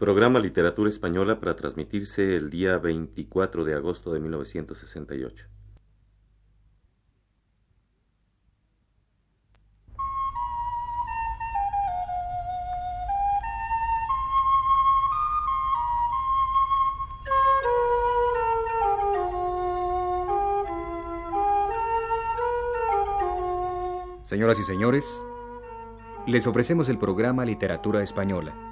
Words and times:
Programa 0.00 0.40
Literatura 0.40 0.88
Española 0.88 1.40
para 1.40 1.56
transmitirse 1.56 2.34
el 2.34 2.48
día 2.48 2.78
24 2.78 3.64
de 3.64 3.74
agosto 3.74 4.14
de 4.14 4.20
1968. 4.20 5.46
Señoras 24.22 24.58
y 24.58 24.62
señores, 24.62 25.22
les 26.26 26.46
ofrecemos 26.46 26.88
el 26.88 26.96
programa 26.96 27.44
Literatura 27.44 28.02
Española, 28.02 28.69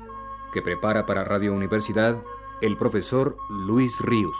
que 0.52 0.62
prepara 0.62 1.06
para 1.06 1.24
Radio 1.24 1.52
Universidad 1.52 2.22
el 2.60 2.76
profesor 2.76 3.36
Luis 3.50 4.00
Ríos. 4.00 4.36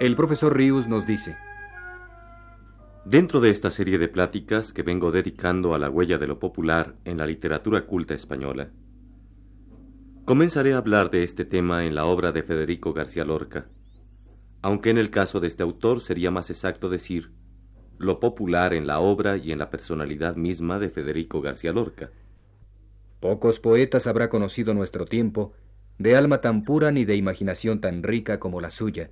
El 0.00 0.16
profesor 0.16 0.56
Ríos 0.56 0.88
nos 0.88 1.06
dice, 1.06 1.36
Dentro 3.04 3.40
de 3.40 3.50
esta 3.50 3.70
serie 3.70 3.98
de 3.98 4.08
pláticas 4.08 4.72
que 4.72 4.82
vengo 4.82 5.10
dedicando 5.10 5.74
a 5.74 5.78
la 5.78 5.90
huella 5.90 6.16
de 6.18 6.26
lo 6.26 6.38
popular 6.38 6.96
en 7.04 7.18
la 7.18 7.26
literatura 7.26 7.86
culta 7.86 8.14
española, 8.14 8.70
comenzaré 10.24 10.74
a 10.74 10.78
hablar 10.78 11.10
de 11.10 11.24
este 11.24 11.44
tema 11.44 11.84
en 11.84 11.94
la 11.94 12.04
obra 12.06 12.32
de 12.32 12.42
Federico 12.42 12.92
García 12.92 13.24
Lorca, 13.24 13.66
aunque 14.62 14.90
en 14.90 14.98
el 14.98 15.10
caso 15.10 15.40
de 15.40 15.48
este 15.48 15.62
autor 15.62 16.00
sería 16.00 16.30
más 16.30 16.50
exacto 16.50 16.88
decir 16.88 17.30
lo 18.00 18.18
popular 18.18 18.72
en 18.72 18.86
la 18.86 18.98
obra 18.98 19.36
y 19.36 19.52
en 19.52 19.58
la 19.58 19.68
personalidad 19.68 20.34
misma 20.34 20.78
de 20.78 20.88
Federico 20.88 21.42
García 21.42 21.70
Lorca. 21.70 22.10
Pocos 23.20 23.60
poetas 23.60 24.06
habrá 24.06 24.30
conocido 24.30 24.72
nuestro 24.72 25.04
tiempo 25.04 25.52
de 25.98 26.16
alma 26.16 26.40
tan 26.40 26.64
pura 26.64 26.90
ni 26.92 27.04
de 27.04 27.16
imaginación 27.16 27.82
tan 27.82 28.02
rica 28.02 28.40
como 28.40 28.62
la 28.62 28.70
suya, 28.70 29.10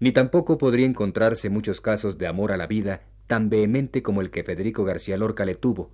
ni 0.00 0.10
tampoco 0.10 0.58
podría 0.58 0.84
encontrarse 0.84 1.48
muchos 1.48 1.80
casos 1.80 2.18
de 2.18 2.26
amor 2.26 2.50
a 2.50 2.56
la 2.56 2.66
vida 2.66 3.02
tan 3.28 3.50
vehemente 3.50 4.02
como 4.02 4.20
el 4.20 4.30
que 4.32 4.42
Federico 4.42 4.82
García 4.82 5.16
Lorca 5.16 5.44
le 5.44 5.54
tuvo, 5.54 5.92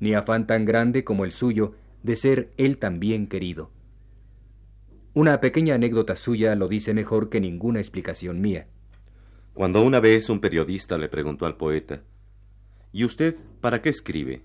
ni 0.00 0.12
afán 0.12 0.46
tan 0.46 0.66
grande 0.66 1.04
como 1.04 1.24
el 1.24 1.32
suyo 1.32 1.72
de 2.02 2.16
ser 2.16 2.52
él 2.58 2.76
también 2.76 3.28
querido. 3.28 3.70
Una 5.14 5.40
pequeña 5.40 5.76
anécdota 5.76 6.16
suya 6.16 6.54
lo 6.54 6.68
dice 6.68 6.92
mejor 6.92 7.30
que 7.30 7.40
ninguna 7.40 7.80
explicación 7.80 8.42
mía. 8.42 8.66
Cuando 9.54 9.82
una 9.82 10.00
vez 10.00 10.28
un 10.30 10.40
periodista 10.40 10.98
le 10.98 11.08
preguntó 11.08 11.46
al 11.46 11.56
poeta, 11.56 12.02
¿Y 12.92 13.04
usted 13.04 13.36
para 13.60 13.82
qué 13.82 13.88
escribe? 13.88 14.44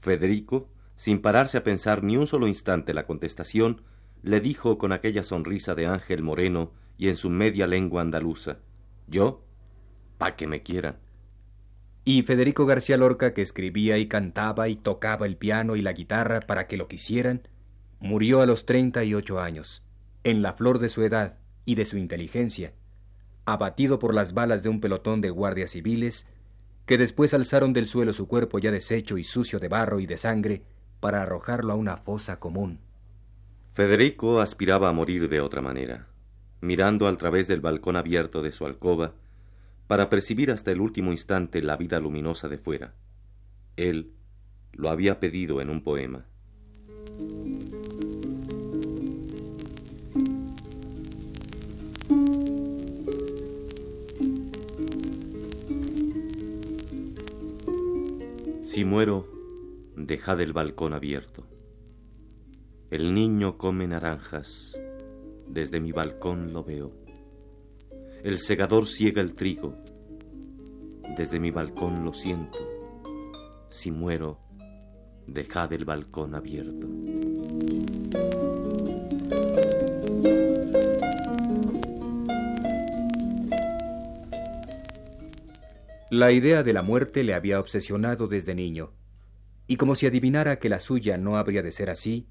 Federico, 0.00 0.68
sin 0.94 1.20
pararse 1.20 1.58
a 1.58 1.64
pensar 1.64 2.02
ni 2.02 2.16
un 2.16 2.26
solo 2.26 2.46
instante 2.46 2.94
la 2.94 3.06
contestación, 3.06 3.82
le 4.22 4.40
dijo 4.40 4.78
con 4.78 4.92
aquella 4.92 5.24
sonrisa 5.24 5.74
de 5.74 5.86
ángel 5.86 6.22
moreno 6.22 6.72
y 6.98 7.08
en 7.08 7.16
su 7.16 7.30
media 7.30 7.66
lengua 7.66 8.02
andaluza, 8.02 8.58
¿Yo? 9.08 9.44
Pa' 10.18 10.36
que 10.36 10.46
me 10.46 10.62
quieran. 10.62 10.98
Y 12.04 12.22
Federico 12.22 12.66
García 12.66 12.96
Lorca, 12.96 13.32
que 13.32 13.42
escribía 13.42 13.96
y 13.98 14.06
cantaba 14.06 14.68
y 14.68 14.76
tocaba 14.76 15.26
el 15.26 15.36
piano 15.36 15.76
y 15.76 15.82
la 15.82 15.92
guitarra 15.92 16.40
para 16.40 16.66
que 16.66 16.76
lo 16.76 16.88
quisieran, 16.88 17.48
murió 18.00 18.42
a 18.42 18.46
los 18.46 18.66
treinta 18.66 19.02
y 19.04 19.14
ocho 19.14 19.40
años, 19.40 19.82
en 20.24 20.42
la 20.42 20.52
flor 20.52 20.78
de 20.78 20.88
su 20.88 21.02
edad 21.02 21.38
y 21.64 21.74
de 21.74 21.84
su 21.84 21.96
inteligencia, 21.96 22.72
abatido 23.44 23.98
por 23.98 24.14
las 24.14 24.34
balas 24.34 24.62
de 24.62 24.68
un 24.68 24.80
pelotón 24.80 25.20
de 25.20 25.30
guardias 25.30 25.70
civiles, 25.70 26.26
que 26.86 26.98
después 26.98 27.34
alzaron 27.34 27.72
del 27.72 27.86
suelo 27.86 28.12
su 28.12 28.26
cuerpo 28.26 28.58
ya 28.58 28.70
deshecho 28.70 29.18
y 29.18 29.24
sucio 29.24 29.58
de 29.58 29.68
barro 29.68 30.00
y 30.00 30.06
de 30.06 30.18
sangre 30.18 30.62
para 31.00 31.22
arrojarlo 31.22 31.72
a 31.72 31.76
una 31.76 31.96
fosa 31.96 32.38
común. 32.38 32.80
Federico 33.74 34.40
aspiraba 34.40 34.88
a 34.88 34.92
morir 34.92 35.28
de 35.28 35.40
otra 35.40 35.62
manera, 35.62 36.06
mirando 36.60 37.08
al 37.08 37.18
través 37.18 37.48
del 37.48 37.60
balcón 37.60 37.96
abierto 37.96 38.42
de 38.42 38.52
su 38.52 38.66
alcoba, 38.66 39.14
para 39.86 40.08
percibir 40.08 40.50
hasta 40.50 40.70
el 40.70 40.80
último 40.80 41.10
instante 41.12 41.62
la 41.62 41.76
vida 41.76 41.98
luminosa 42.00 42.48
de 42.48 42.58
fuera. 42.58 42.94
Él 43.76 44.12
lo 44.72 44.90
había 44.90 45.20
pedido 45.20 45.60
en 45.60 45.70
un 45.70 45.82
poema. 45.82 46.26
Si 58.72 58.86
muero, 58.86 59.28
dejad 59.96 60.40
el 60.40 60.54
balcón 60.54 60.94
abierto. 60.94 61.44
El 62.90 63.12
niño 63.12 63.58
come 63.58 63.86
naranjas, 63.86 64.80
desde 65.46 65.78
mi 65.78 65.92
balcón 65.92 66.54
lo 66.54 66.64
veo. 66.64 66.90
El 68.24 68.38
segador 68.38 68.86
ciega 68.86 69.20
el 69.20 69.34
trigo, 69.34 69.74
desde 71.18 71.38
mi 71.38 71.50
balcón 71.50 72.02
lo 72.02 72.14
siento. 72.14 72.60
Si 73.68 73.90
muero, 73.90 74.38
dejad 75.26 75.70
el 75.74 75.84
balcón 75.84 76.34
abierto. 76.34 76.86
La 86.12 86.30
idea 86.30 86.62
de 86.62 86.74
la 86.74 86.82
muerte 86.82 87.24
le 87.24 87.32
había 87.32 87.58
obsesionado 87.58 88.28
desde 88.28 88.54
niño, 88.54 88.92
y 89.66 89.76
como 89.76 89.94
si 89.94 90.06
adivinara 90.06 90.58
que 90.58 90.68
la 90.68 90.78
suya 90.78 91.16
no 91.16 91.38
habría 91.38 91.62
de 91.62 91.72
ser 91.72 91.88
así, 91.88 92.28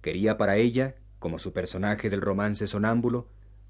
quería 0.00 0.36
para 0.36 0.56
ella, 0.56 0.96
como 1.20 1.38
su 1.38 1.52
personaje 1.52 2.10
del 2.10 2.22
romance 2.22 2.66
sonámbulo, 2.66 3.28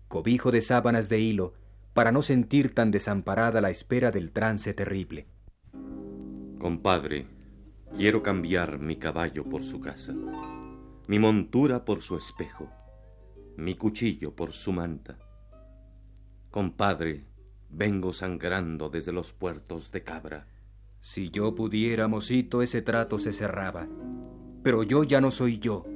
cobijo 0.09 0.51
de 0.51 0.63
sábanas 0.63 1.11
de 1.11 1.21
hilo, 1.21 1.53
para 1.93 2.11
no 2.11 2.23
sentir 2.23 2.75
tan 2.75 2.91
desamparada 2.91 3.61
la 3.61 3.69
espera 3.69 4.11
del 4.11 4.33
trance 4.33 4.73
terrible. 4.73 5.27
Compadre, 6.59 7.27
quiero 7.95 8.23
cambiar 8.23 8.79
mi 8.79 8.97
caballo 8.97 9.45
por 9.45 9.63
su 9.63 9.79
casa, 9.79 10.15
mi 11.07 11.19
montura 11.19 11.85
por 11.85 12.01
su 12.01 12.17
espejo, 12.17 12.71
mi 13.59 13.75
cuchillo 13.75 14.35
por 14.35 14.53
su 14.53 14.73
manta. 14.73 15.19
Compadre, 16.51 17.27
Vengo 17.73 18.13
sangrando 18.13 18.91
desde 18.91 19.13
los 19.13 19.33
puertos 19.33 19.93
de 19.93 20.03
Cabra. 20.03 20.47
Si 20.99 21.31
yo 21.31 21.55
pudiera, 21.55 22.09
mocito, 22.09 22.63
ese 22.63 22.83
trato 22.83 23.19
se 23.19 23.33
cerraba. 23.33 23.89
Pero 24.63 24.83
yo 24.83 25.05
ya 25.05 25.21
no 25.21 25.31
soy 25.31 25.59
yo, 25.59 25.87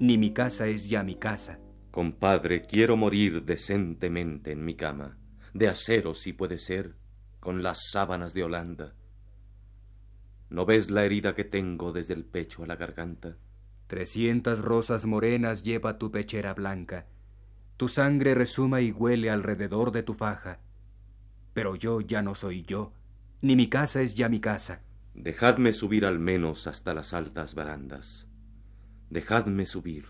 ni 0.00 0.16
mi 0.16 0.32
casa 0.32 0.66
es 0.66 0.88
ya 0.88 1.04
mi 1.04 1.16
casa. 1.16 1.60
Compadre, 1.90 2.62
quiero 2.62 2.96
morir 2.96 3.44
decentemente 3.44 4.52
en 4.52 4.64
mi 4.64 4.74
cama, 4.74 5.18
de 5.52 5.68
acero 5.68 6.14
si 6.14 6.32
puede 6.32 6.58
ser, 6.58 6.96
con 7.40 7.62
las 7.62 7.90
sábanas 7.90 8.32
de 8.32 8.44
Holanda. 8.44 8.94
¿No 10.48 10.64
ves 10.64 10.90
la 10.90 11.04
herida 11.04 11.34
que 11.34 11.44
tengo 11.44 11.92
desde 11.92 12.14
el 12.14 12.24
pecho 12.24 12.64
a 12.64 12.66
la 12.66 12.76
garganta? 12.76 13.36
Trescientas 13.86 14.60
rosas 14.60 15.04
morenas 15.04 15.62
lleva 15.62 15.98
tu 15.98 16.10
pechera 16.10 16.54
blanca. 16.54 17.06
Tu 17.76 17.86
sangre 17.88 18.34
resuma 18.34 18.80
y 18.80 18.90
huele 18.90 19.30
alrededor 19.30 19.92
de 19.92 20.02
tu 20.02 20.14
faja 20.14 20.60
pero 21.58 21.74
yo 21.74 22.00
ya 22.00 22.22
no 22.22 22.36
soy 22.36 22.62
yo, 22.62 22.92
ni 23.42 23.56
mi 23.56 23.68
casa 23.68 24.00
es 24.00 24.14
ya 24.14 24.28
mi 24.28 24.38
casa. 24.38 24.80
Dejadme 25.14 25.72
subir 25.72 26.06
al 26.06 26.20
menos 26.20 26.68
hasta 26.68 26.94
las 26.94 27.12
altas 27.12 27.56
barandas. 27.56 28.28
Dejadme 29.10 29.66
subir, 29.66 30.04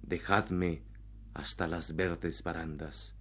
dejadme 0.00 0.82
hasta 1.34 1.66
las 1.66 1.94
verdes 1.94 2.42
barandas, 2.42 3.16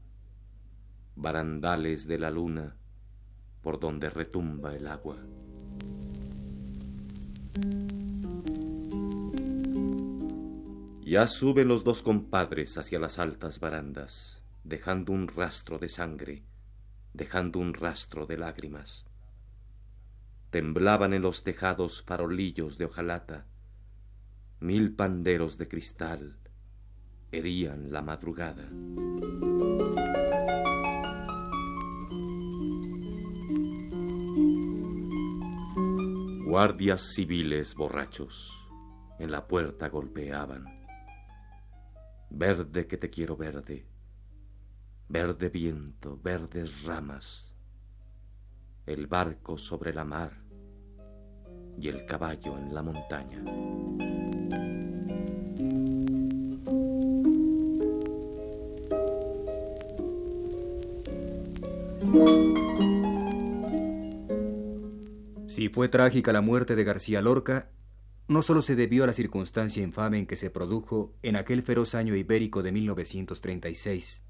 barandales 1.17 2.07
de 2.07 2.19
la 2.19 2.31
luna 2.31 2.77
por 3.61 3.81
donde 3.81 4.09
retumba 4.09 4.73
el 4.73 4.87
agua. 4.87 5.17
Ya 11.01 11.27
suben 11.27 11.67
los 11.67 11.83
dos 11.83 12.01
compadres 12.01 12.77
hacia 12.77 12.97
las 12.97 13.19
altas 13.19 13.59
barandas, 13.59 14.41
dejando 14.63 15.11
un 15.11 15.27
rastro 15.27 15.79
de 15.79 15.89
sangre 15.89 16.43
dejando 17.13 17.59
un 17.59 17.73
rastro 17.73 18.25
de 18.25 18.37
lágrimas. 18.37 19.05
Temblaban 20.49 21.13
en 21.13 21.21
los 21.21 21.43
tejados 21.43 22.03
farolillos 22.03 22.77
de 22.77 22.85
hojalata, 22.85 23.45
mil 24.59 24.95
panderos 24.95 25.57
de 25.57 25.67
cristal 25.67 26.37
herían 27.33 27.91
la 27.91 28.03
madrugada. 28.03 28.69
Guardias 36.45 37.01
civiles 37.15 37.73
borrachos 37.73 38.53
en 39.17 39.31
la 39.31 39.47
puerta 39.47 39.89
golpeaban. 39.89 40.65
Verde 42.29 42.85
que 42.85 42.97
te 42.97 43.09
quiero 43.09 43.35
verde, 43.35 43.87
verde 45.09 45.49
viento, 45.49 46.19
verdes 46.21 46.83
ramas, 46.83 47.55
el 48.85 49.07
barco 49.07 49.57
sobre 49.57 49.93
la 49.93 50.03
mar 50.03 50.43
y 51.77 51.87
el 51.89 52.05
caballo 52.05 52.57
en 52.57 52.73
la 52.73 52.83
montaña. 52.83 53.43
Si 65.47 65.69
fue 65.69 65.87
trágica 65.87 66.33
la 66.33 66.41
muerte 66.41 66.75
de 66.75 66.83
García 66.83 67.21
Lorca, 67.21 67.69
no 68.27 68.41
solo 68.41 68.61
se 68.61 68.75
debió 68.75 69.03
a 69.03 69.07
la 69.07 69.13
circunstancia 69.13 69.83
infame 69.83 70.17
en 70.17 70.25
que 70.25 70.35
se 70.35 70.49
produjo 70.49 71.13
en 71.21 71.35
aquel 71.35 71.61
feroz 71.61 71.93
año 71.93 72.15
ibérico 72.15 72.63
de 72.63 72.71
1936, 72.71 74.23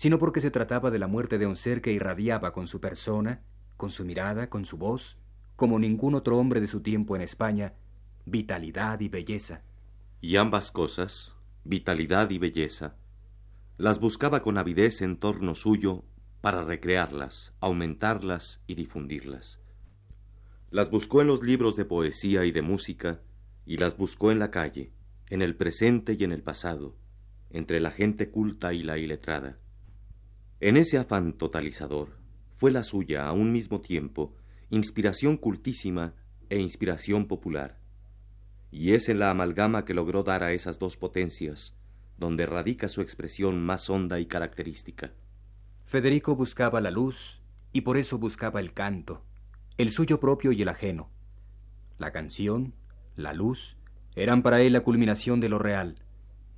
sino 0.00 0.18
porque 0.18 0.40
se 0.40 0.50
trataba 0.50 0.90
de 0.90 0.98
la 0.98 1.08
muerte 1.08 1.36
de 1.36 1.46
un 1.46 1.56
ser 1.56 1.82
que 1.82 1.92
irradiaba 1.92 2.54
con 2.54 2.66
su 2.66 2.80
persona, 2.80 3.42
con 3.76 3.90
su 3.90 4.06
mirada, 4.06 4.48
con 4.48 4.64
su 4.64 4.78
voz, 4.78 5.18
como 5.56 5.78
ningún 5.78 6.14
otro 6.14 6.38
hombre 6.38 6.62
de 6.62 6.68
su 6.68 6.80
tiempo 6.80 7.16
en 7.16 7.20
España, 7.20 7.74
vitalidad 8.24 8.98
y 9.00 9.10
belleza. 9.10 9.60
Y 10.22 10.36
ambas 10.36 10.70
cosas, 10.70 11.34
vitalidad 11.64 12.30
y 12.30 12.38
belleza, 12.38 12.96
las 13.76 14.00
buscaba 14.00 14.42
con 14.42 14.56
avidez 14.56 15.02
en 15.02 15.18
torno 15.18 15.54
suyo 15.54 16.02
para 16.40 16.64
recrearlas, 16.64 17.52
aumentarlas 17.60 18.62
y 18.66 18.76
difundirlas. 18.76 19.60
Las 20.70 20.90
buscó 20.90 21.20
en 21.20 21.26
los 21.26 21.42
libros 21.42 21.76
de 21.76 21.84
poesía 21.84 22.46
y 22.46 22.52
de 22.52 22.62
música, 22.62 23.20
y 23.66 23.76
las 23.76 23.98
buscó 23.98 24.30
en 24.30 24.38
la 24.38 24.50
calle, 24.50 24.94
en 25.28 25.42
el 25.42 25.56
presente 25.56 26.16
y 26.18 26.24
en 26.24 26.32
el 26.32 26.42
pasado, 26.42 26.96
entre 27.50 27.80
la 27.80 27.90
gente 27.90 28.30
culta 28.30 28.72
y 28.72 28.82
la 28.82 28.96
iletrada. 28.96 29.58
En 30.60 30.76
ese 30.76 30.98
afán 30.98 31.32
totalizador, 31.32 32.18
fue 32.54 32.70
la 32.70 32.82
suya 32.82 33.26
a 33.26 33.32
un 33.32 33.50
mismo 33.50 33.80
tiempo 33.80 34.36
inspiración 34.68 35.38
cultísima 35.38 36.12
e 36.50 36.60
inspiración 36.60 37.26
popular. 37.26 37.78
Y 38.70 38.92
es 38.92 39.08
en 39.08 39.20
la 39.20 39.30
amalgama 39.30 39.86
que 39.86 39.94
logró 39.94 40.22
dar 40.22 40.42
a 40.42 40.52
esas 40.52 40.78
dos 40.78 40.98
potencias, 40.98 41.74
donde 42.18 42.44
radica 42.44 42.90
su 42.90 43.00
expresión 43.00 43.64
más 43.64 43.88
honda 43.88 44.20
y 44.20 44.26
característica. 44.26 45.14
Federico 45.86 46.36
buscaba 46.36 46.82
la 46.82 46.90
luz 46.90 47.40
y 47.72 47.80
por 47.80 47.96
eso 47.96 48.18
buscaba 48.18 48.60
el 48.60 48.74
canto, 48.74 49.24
el 49.78 49.90
suyo 49.90 50.20
propio 50.20 50.52
y 50.52 50.60
el 50.60 50.68
ajeno. 50.68 51.08
La 51.96 52.12
canción, 52.12 52.74
la 53.16 53.32
luz, 53.32 53.78
eran 54.14 54.42
para 54.42 54.60
él 54.60 54.74
la 54.74 54.80
culminación 54.80 55.40
de 55.40 55.48
lo 55.48 55.58
real, 55.58 56.04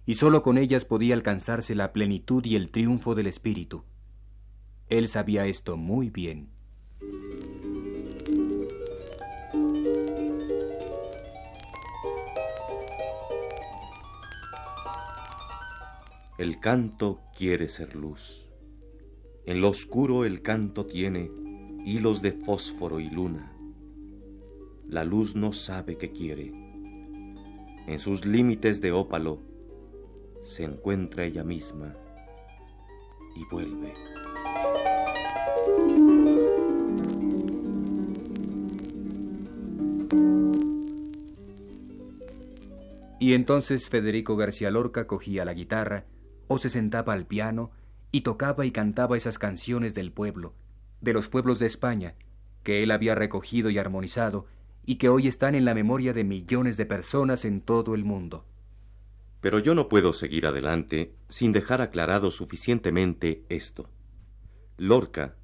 y 0.07 0.15
sólo 0.15 0.43
con 0.43 0.59
ellas 0.59 0.85
podía 0.85 1.15
alcanzarse 1.15 1.77
la 1.77 1.93
plenitud 1.93 2.45
y 2.45 2.57
el 2.57 2.71
triunfo 2.71 3.15
del 3.15 3.29
espíritu. 3.29 3.85
Él 4.93 5.09
sabía 5.09 5.47
esto 5.47 5.79
muy 5.79 6.11
bien. 6.11 6.50
El 16.37 16.61
canto 16.61 17.23
quiere 17.35 17.71
ser 17.71 17.97
luz. 17.97 18.47
En 19.47 19.62
lo 19.62 19.71
oscuro 19.71 20.27
el 20.27 20.43
canto 20.43 20.85
tiene 20.85 21.31
hilos 21.87 22.21
de 22.21 22.33
fósforo 22.33 23.00
y 23.00 23.09
luna. 23.09 23.50
La 24.87 25.05
luz 25.05 25.35
no 25.35 25.55
sabe 25.55 25.97
qué 25.97 26.12
quiere. 26.12 26.53
En 27.87 27.99
sus 27.99 28.27
límites 28.27 28.83
de 28.83 28.93
ópalo 28.93 29.41
se 30.43 30.65
encuentra 30.65 31.25
ella 31.25 31.44
misma 31.44 31.97
y 33.35 33.43
vuelve. 33.50 33.94
Y 43.23 43.35
entonces 43.35 43.89
Federico 43.89 44.35
García 44.35 44.73
Lorca 44.73 45.07
cogía 45.07 45.45
la 45.45 45.55
guitarra 45.55 46.07
o 46.49 46.59
se 46.59 46.69
sentaba 46.69 47.13
al 47.13 47.25
piano 47.25 47.71
y 48.11 48.23
tocaba 48.23 48.67
y 48.67 48.73
cantaba 48.73 49.17
esas 49.17 49.39
canciones 49.39 49.95
del 49.95 50.11
pueblo, 50.11 50.57
de 51.01 51.13
los 51.13 51.29
pueblos 51.29 51.61
de 51.61 51.67
España, 51.67 52.17
que 52.65 52.83
él 52.83 52.91
había 52.91 53.15
recogido 53.15 53.71
y 53.71 53.79
armonizado, 53.79 54.47
y 54.85 54.97
que 54.97 55.09
hoy 55.09 55.29
están 55.29 55.55
en 55.55 55.65
la 55.65 55.73
memoria 55.73 56.13
de 56.13 56.25
millones 56.25 56.77
de 56.77 56.85
personas 56.85 57.45
en 57.45 57.61
todo 57.61 57.95
el 57.95 58.03
mundo. 58.03 58.45
Pero 59.41 59.61
yo 59.61 59.77
no 59.77 59.89
puedo 59.89 60.13
seguir 60.13 60.45
adelante 60.45 61.15
sin 61.29 61.53
dejar 61.53 61.81
aclarado 61.81 62.33
suficientemente 62.33 63.45
esto. 63.49 63.89
Lorca 64.79 65.37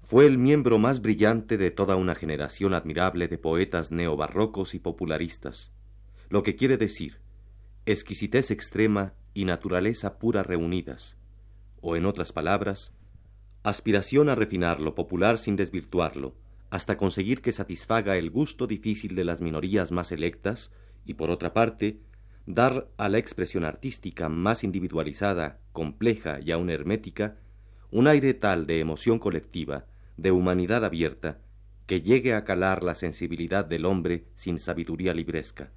fue 0.00 0.24
el 0.24 0.38
miembro 0.38 0.78
más 0.78 1.02
brillante 1.02 1.58
de 1.58 1.70
toda 1.70 1.96
una 1.96 2.14
generación 2.14 2.72
admirable 2.72 3.28
de 3.28 3.36
poetas 3.36 3.92
neobarrocos 3.92 4.74
y 4.74 4.78
popularistas, 4.78 5.74
lo 6.30 6.42
que 6.42 6.56
quiere 6.56 6.78
decir 6.78 7.25
exquisitez 7.86 8.50
extrema 8.50 9.14
y 9.32 9.44
naturaleza 9.44 10.18
pura 10.18 10.42
reunidas, 10.42 11.16
o 11.80 11.94
en 11.94 12.04
otras 12.04 12.32
palabras, 12.32 12.92
aspiración 13.62 14.28
a 14.28 14.34
refinar 14.34 14.80
lo 14.80 14.96
popular 14.96 15.38
sin 15.38 15.54
desvirtuarlo, 15.54 16.34
hasta 16.68 16.96
conseguir 16.96 17.42
que 17.42 17.52
satisfaga 17.52 18.16
el 18.16 18.30
gusto 18.30 18.66
difícil 18.66 19.14
de 19.14 19.24
las 19.24 19.40
minorías 19.40 19.92
más 19.92 20.10
electas, 20.10 20.72
y 21.04 21.14
por 21.14 21.30
otra 21.30 21.52
parte, 21.52 22.00
dar 22.44 22.88
a 22.96 23.08
la 23.08 23.18
expresión 23.18 23.64
artística 23.64 24.28
más 24.28 24.64
individualizada, 24.64 25.60
compleja 25.72 26.40
y 26.40 26.50
aún 26.50 26.70
hermética, 26.70 27.36
un 27.92 28.08
aire 28.08 28.34
tal 28.34 28.66
de 28.66 28.80
emoción 28.80 29.20
colectiva, 29.20 29.86
de 30.16 30.32
humanidad 30.32 30.84
abierta, 30.84 31.38
que 31.86 32.00
llegue 32.00 32.34
a 32.34 32.42
calar 32.42 32.82
la 32.82 32.96
sensibilidad 32.96 33.64
del 33.64 33.84
hombre 33.84 34.24
sin 34.34 34.58
sabiduría 34.58 35.14
libresca. 35.14 35.70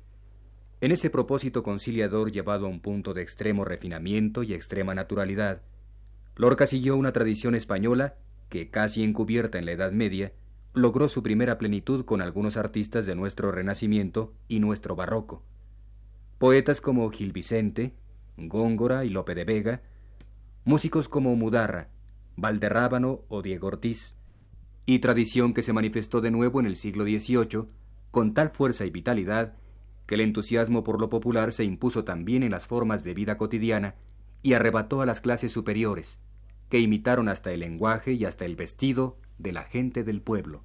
En 0.82 0.92
ese 0.92 1.10
propósito 1.10 1.62
conciliador 1.62 2.32
llevado 2.32 2.66
a 2.66 2.70
un 2.70 2.80
punto 2.80 3.14
de 3.14 3.22
extremo 3.22 3.66
refinamiento 3.66 4.44
y 4.44 4.54
extrema 4.54 4.96
naturalidad, 4.96 5.62
Lorca 6.36 6.66
siguió 6.68 6.96
una 6.96 7.12
tradición 7.12 7.54
española 7.54 8.16
que, 8.48 8.70
casi 8.70 9.04
encubierta 9.04 9.58
en 9.58 9.66
la 9.66 9.74
Edad 9.74 9.92
Media, 9.92 10.32
logró 10.74 11.10
su 11.10 11.22
primera 11.22 11.58
plenitud 11.58 12.06
con 12.06 12.22
algunos 12.22 12.56
artistas 12.56 13.06
de 13.06 13.16
nuestro 13.16 13.52
Renacimiento 13.52 14.34
y 14.48 14.62
nuestro 14.62 14.96
Barroco. 14.96 15.44
Poetas 16.38 16.80
como 16.80 17.10
Gil 17.12 17.34
Vicente, 17.34 17.94
Góngora 18.38 19.04
y 19.04 19.10
Lope 19.10 19.36
de 19.36 19.44
Vega, 19.44 19.82
músicos 20.64 21.10
como 21.10 21.36
Mudarra, 21.36 21.90
Valderrábano 22.38 23.26
o 23.28 23.42
Diego 23.42 23.68
Ortiz, 23.68 24.16
y 24.86 25.00
tradición 25.00 25.54
que 25.54 25.62
se 25.62 25.74
manifestó 25.74 26.22
de 26.22 26.32
nuevo 26.32 26.62
en 26.62 26.68
el 26.68 26.78
siglo 26.78 27.04
XVIII 27.04 27.66
con 28.12 28.34
tal 28.34 28.52
fuerza 28.52 28.86
y 28.86 28.90
vitalidad 28.90 29.56
que 30.10 30.16
el 30.16 30.22
entusiasmo 30.22 30.84
por 30.84 31.00
lo 31.00 31.08
popular 31.08 31.54
se 31.54 31.64
impuso 31.64 32.04
también 32.04 32.42
en 32.42 32.50
las 32.50 32.66
formas 32.66 33.04
de 33.04 33.14
vida 33.14 33.38
cotidiana 33.38 33.94
y 34.42 34.54
arrebató 34.54 35.04
a 35.04 35.06
las 35.06 35.22
clases 35.22 35.52
superiores, 35.52 36.20
que 36.68 36.80
imitaron 36.80 37.30
hasta 37.30 37.54
el 37.54 37.60
lenguaje 37.60 38.14
y 38.14 38.26
hasta 38.26 38.46
el 38.46 38.56
vestido 38.56 39.20
de 39.38 39.52
la 39.52 39.66
gente 39.66 40.04
del 40.04 40.24
pueblo. 40.24 40.64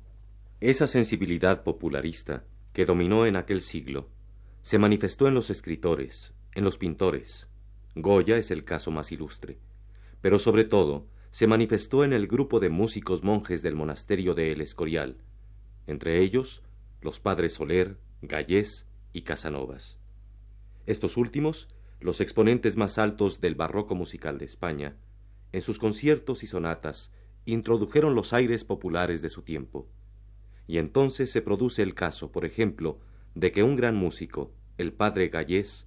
Esa 0.63 0.87
sensibilidad 0.87 1.63
popularista 1.63 2.45
que 2.73 2.87
dominó 2.87 3.27
en 3.27 3.37
aquel 3.37 3.61
siglo 3.61 4.09
se 4.63 4.79
manifestó 4.79 5.29
en 5.29 5.35
los 5.35 5.51
escritores, 5.51 6.33
en 6.55 6.65
los 6.65 6.79
pintores. 6.79 7.51
Goya 7.95 8.39
es 8.39 8.51
el 8.51 8.65
caso 8.65 8.91
más 8.91 9.13
ilustre, 9.13 9.59
pero 10.23 10.39
sobre 10.39 10.65
todo 10.65 11.07
se 11.31 11.47
manifestó 11.47 12.03
en 12.03 12.15
el 12.15 12.29
grupo 12.29 12.61
de 12.61 12.71
músicos 12.71 13.23
monjes 13.23 13.61
del 13.61 13.75
monasterio 13.75 14.35
de 14.35 14.53
El 14.53 14.63
Escorial, 14.63 15.19
entre 15.87 16.23
ellos 16.23 16.63
los 17.03 17.21
padres 17.21 17.53
Soler, 17.53 17.99
Gallés 18.23 18.87
y 19.15 19.23
Casanovas. 19.23 19.97
Estos 20.85 21.17
últimos, 21.17 21.69
los 22.01 22.21
exponentes 22.21 22.77
más 22.77 22.99
altos 22.99 23.41
del 23.41 23.55
barroco 23.55 23.95
musical 23.95 24.37
de 24.37 24.45
España, 24.45 24.97
en 25.53 25.63
sus 25.63 25.79
conciertos 25.79 26.43
y 26.43 26.47
sonatas, 26.47 27.11
introdujeron 27.47 28.15
los 28.15 28.35
aires 28.35 28.65
populares 28.65 29.23
de 29.23 29.31
su 29.31 29.41
tiempo. 29.41 29.89
Y 30.67 30.79
entonces 30.79 31.31
se 31.31 31.41
produce 31.41 31.83
el 31.83 31.95
caso, 31.95 32.33
por 32.33 32.45
ejemplo, 32.45 32.99
de 33.35 33.53
que 33.53 33.63
un 33.63 33.77
gran 33.77 33.97
músico, 33.97 34.53
el 34.77 34.93
padre 34.93 35.29
Gallés, 35.29 35.87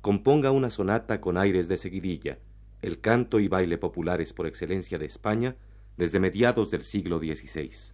componga 0.00 0.52
una 0.52 0.70
sonata 0.70 1.20
con 1.20 1.36
aires 1.36 1.68
de 1.68 1.76
seguidilla, 1.76 2.38
el 2.80 3.00
canto 3.00 3.40
y 3.40 3.48
baile 3.48 3.76
populares 3.76 4.32
por 4.32 4.46
excelencia 4.46 4.98
de 4.98 5.06
España 5.06 5.56
desde 5.96 6.20
mediados 6.20 6.70
del 6.70 6.84
siglo 6.84 7.18
XVI. 7.18 7.92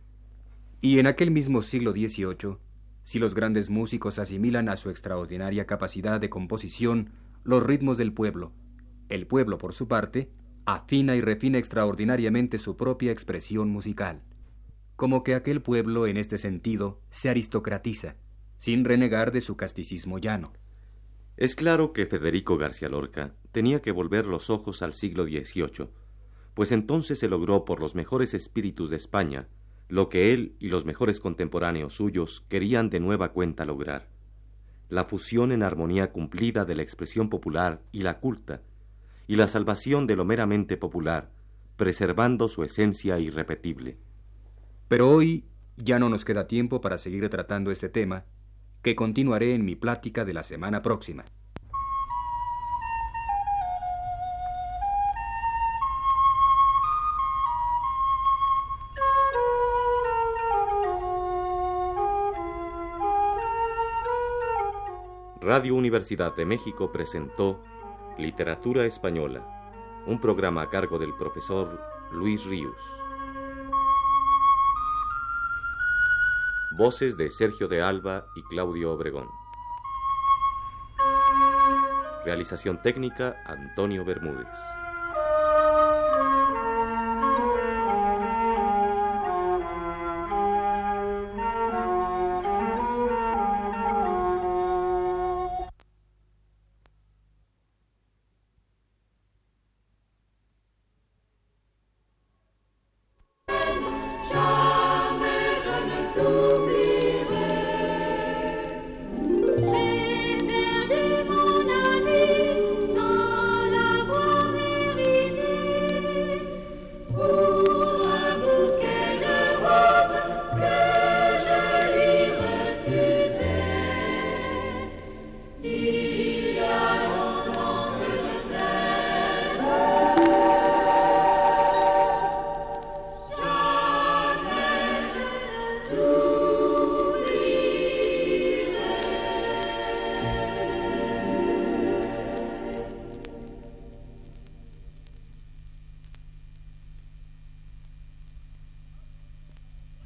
Y 0.83 0.99
en 0.99 1.07
aquel 1.07 1.31
mismo 1.31 1.63
siglo 1.63 1.93
XVIII, 1.93 2.59
si 3.05 3.19
los 3.19 3.35
grandes 3.35 3.71
músicos 3.71 4.19
asimilan 4.19 4.69
a 4.69 4.77
su 4.77 4.91
extraordinaria 4.91 5.67
capacidad 5.67 6.21
de 6.21 6.31
composición 6.31 7.11
los 7.45 7.63
ritmos 7.63 7.99
del 7.99 8.13
pueblo, 8.13 8.53
el 9.09 9.27
pueblo, 9.27 9.59
por 9.59 9.75
su 9.75 9.87
parte, 9.87 10.31
afina 10.65 11.15
y 11.15 11.21
refina 11.21 11.59
extraordinariamente 11.59 12.59
su 12.59 12.77
propia 12.77 13.13
expresión 13.13 13.69
musical. 13.69 14.23
Como 14.97 15.23
que 15.23 15.35
aquel 15.35 15.61
pueblo, 15.61 16.07
en 16.07 16.17
este 16.17 16.39
sentido, 16.39 17.01
se 17.11 17.29
aristocratiza, 17.29 18.17
sin 18.57 18.85
renegar 18.85 19.31
de 19.31 19.43
su 19.43 19.57
casticismo 19.57 20.19
llano. 20.19 20.53
Es 21.37 21.55
claro 21.55 21.93
que 21.93 22.07
Federico 22.07 22.57
García 22.57 22.89
Lorca 22.89 23.35
tenía 23.53 23.83
que 23.83 23.93
volver 23.93 24.27
los 24.27 24.49
ojos 24.49 24.83
al 24.83 24.95
siglo 24.95 25.25
XVIII, 25.25 25.91
pues 26.55 26.73
entonces 26.73 27.19
se 27.19 27.29
logró 27.29 27.65
por 27.65 27.81
los 27.81 27.95
mejores 27.95 28.33
espíritus 28.33 28.89
de 28.89 28.97
España 28.97 29.49
lo 29.95 30.09
que 30.09 30.33
él 30.33 30.57
y 30.59 30.71
los 30.71 30.85
mejores 30.85 31.21
contemporáneos 31.21 31.95
suyos 31.95 32.45
querían 32.49 32.91
de 32.91 32.99
nueva 32.99 33.29
cuenta 33.29 33.65
lograr, 33.65 34.09
la 34.89 35.05
fusión 35.05 35.53
en 35.53 35.63
armonía 35.63 36.11
cumplida 36.11 36.65
de 36.65 36.75
la 36.75 36.83
expresión 36.83 37.31
popular 37.31 37.81
y 37.93 38.03
la 38.03 38.19
culta, 38.19 38.63
y 39.29 39.37
la 39.37 39.47
salvación 39.47 40.09
de 40.09 40.17
lo 40.17 40.25
meramente 40.25 40.77
popular, 40.77 41.31
preservando 41.77 42.49
su 42.49 42.65
esencia 42.65 43.21
irrepetible. 43.21 43.97
Pero 44.89 45.13
hoy 45.13 45.45
ya 45.77 46.01
no 46.01 46.09
nos 46.09 46.25
queda 46.25 46.49
tiempo 46.49 46.81
para 46.81 46.99
seguir 46.99 47.29
tratando 47.29 47.71
este 47.71 47.89
tema, 47.89 48.25
que 48.83 48.97
continuaré 48.97 49.55
en 49.55 49.65
mi 49.65 49.77
plática 49.77 50.25
de 50.25 50.35
la 50.35 50.43
semana 50.43 50.83
próxima. 50.83 51.25
Radio 65.45 65.75
Universidad 65.75 66.35
de 66.35 66.47
México 66.47 66.91
presentó 66.91 67.63
Literatura 68.17 68.87
Española, 68.87 69.45
un 70.07 70.19
programa 70.19 70.63
a 70.63 70.71
cargo 70.71 70.99
del 70.99 71.13
profesor 71.13 71.83
Luis 72.11 72.47
Ríos. 72.47 72.81
Voces 76.79 77.19
de 77.19 77.29
Sergio 77.29 77.69
de 77.69 77.83
Alba 77.83 78.25
y 78.35 78.43
Claudio 78.45 78.93
Obregón. 78.93 79.29
Realización 82.25 82.81
técnica 82.81 83.37
Antonio 83.45 84.03
Bermúdez. 84.03 84.49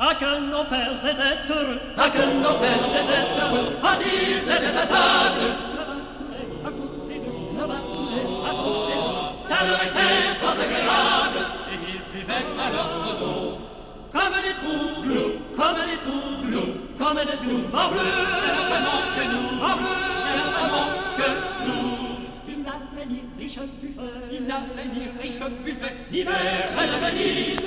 Ah, 0.00 0.10
Hakan 0.10 0.52
Oper, 0.54 0.94
c'était 0.96 1.52
heureux. 1.52 1.80
Ah, 1.96 2.04
Hakan 2.04 2.44
Oper, 2.44 2.78
c'était 2.94 3.42
heureux. 3.42 3.72
Ah, 3.82 3.94
Adil, 3.94 4.38
c'était 4.42 4.66
à 4.66 4.86
table. 4.86 5.46
À 6.64 6.70
côté 6.70 7.14
de, 7.18 7.58
là-bas, 7.58 7.82
à 8.46 8.50
côté 8.62 8.94
de. 8.94 9.48
Ça 9.48 9.58
leur 9.66 9.82
était 9.82 10.38
fort 10.40 10.54
agréable. 10.54 11.40
Et 11.72 11.78
ils 11.90 12.02
buvaient 12.14 12.46
à 12.62 12.70
leur 12.70 13.18
dos. 13.18 13.58
Comme 14.12 14.36
des 14.46 14.54
troubles, 14.54 15.18
comme 15.56 15.80
des 15.90 15.98
troubles, 16.06 16.58
comme 16.96 17.18
des 17.18 17.36
troubles. 17.42 17.76
En 17.76 17.88
bleu, 17.90 18.08
elle 18.44 18.50
a 18.50 18.64
vraiment 18.70 19.02
que 19.16 19.24
nous. 19.34 19.50
En 19.64 19.76
bleu, 19.78 19.96
elle 20.30 20.40
a 20.40 20.50
vraiment 20.54 20.88
que 21.18 21.28
nous. 21.66 21.98
Il 22.48 22.62
n'avait 22.62 23.06
ni 23.08 23.20
riche 23.36 23.58
buffet, 23.82 24.12
il 24.30 24.46
n'avait 24.46 24.88
ni 24.94 25.10
riche 25.20 25.42
buffet, 25.64 25.94
ni 26.12 26.22
verre 26.22 26.70
à 26.78 26.86
la 26.86 27.10
Venise. 27.10 27.66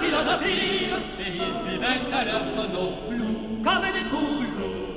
Philosophie, 0.00 0.88
et 1.20 1.32
ils 1.34 1.54
buvaient 1.64 2.02
à 2.12 2.24
leur 2.24 2.44
tonneau 2.54 2.88
loup. 3.10 3.36
Comme 3.62 3.82
des 3.92 4.08
trous 4.08 4.40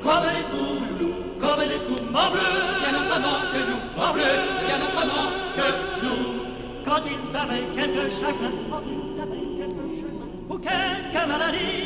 comme 0.01 0.27
des 0.35 0.43
trous 0.43 0.93
comme 1.39 1.67
des 1.67 1.79
trous 1.79 2.03
morbleux. 2.11 2.39
Bien 2.81 2.93
autrement 3.01 3.39
que 3.51 3.59
nous, 3.69 3.81
morbleux, 3.97 4.39
bien 4.65 4.79
autrement 4.81 5.27
que 5.55 5.67
nous. 6.03 6.23
Quand 6.85 7.01
ils 7.05 7.37
avaient 7.37 7.67
quelque 7.75 8.05
chagrin, 8.09 8.53
quand 8.69 8.83
ils 8.87 9.21
avaient 9.21 9.47
quelque 9.57 9.85
chagrin, 9.99 10.29
ou 10.49 10.57
quelque 10.57 11.27
maladie, 11.27 11.83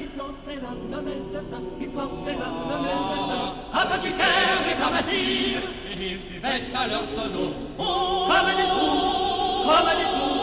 ils 0.00 0.08
plantaient 0.08 0.60
leur 0.60 0.76
nom 0.90 1.02
médecin, 1.02 1.60
ils 1.80 1.88
plantaient 1.88 2.38
leur 2.38 2.54
nom 2.68 2.82
médecin. 2.82 3.42
Apothicaire 3.72 4.62
et 4.70 4.76
pharmacie, 4.80 5.56
et 5.90 5.96
ils 6.00 6.18
buvaient 6.18 6.64
à 6.74 6.86
leur 6.86 7.04
tonneau. 7.14 7.50
Comme 7.76 8.50
des 8.56 8.68
trous, 8.68 9.62
comme 9.64 9.90
des 9.98 10.04
trous. 10.04 10.39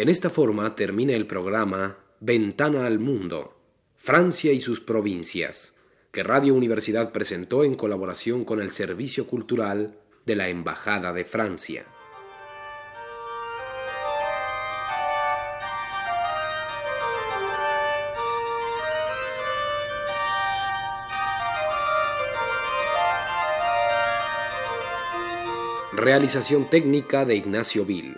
En 0.00 0.08
esta 0.08 0.30
forma 0.30 0.74
termina 0.74 1.12
el 1.12 1.26
programa 1.26 1.98
Ventana 2.20 2.86
al 2.86 2.98
Mundo, 2.98 3.60
Francia 3.96 4.50
y 4.50 4.58
sus 4.58 4.80
provincias, 4.80 5.74
que 6.10 6.22
Radio 6.22 6.54
Universidad 6.54 7.12
presentó 7.12 7.64
en 7.64 7.74
colaboración 7.74 8.46
con 8.46 8.62
el 8.62 8.70
Servicio 8.70 9.26
Cultural 9.26 9.98
de 10.24 10.36
la 10.36 10.48
Embajada 10.48 11.12
de 11.12 11.26
Francia. 11.26 11.84
Realización 26.02 26.70
técnica 26.70 27.26
de 27.26 27.36
Ignacio 27.36 27.84
Vil. 27.84 28.16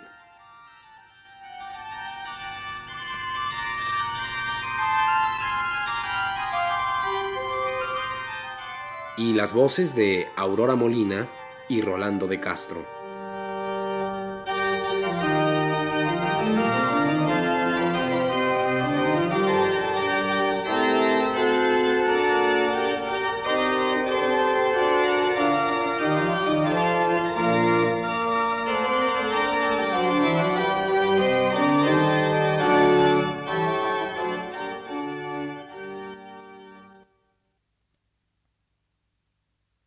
Y 9.17 9.33
las 9.33 9.51
voces 9.51 9.95
de 9.95 10.29
Aurora 10.37 10.75
Molina 10.75 11.27
y 11.67 11.81
Rolando 11.81 12.27
de 12.27 12.39
Castro. 12.39 13.02